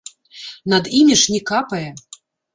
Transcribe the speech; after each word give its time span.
Над 0.73 0.83
імі 1.01 1.19
ж 1.25 1.35
не 1.35 1.41
капае. 1.51 1.85